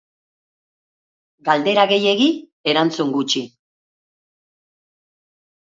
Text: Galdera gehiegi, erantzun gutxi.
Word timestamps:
Galdera 1.49 1.83
gehiegi, 1.93 2.31
erantzun 2.73 3.13
gutxi. 3.19 3.45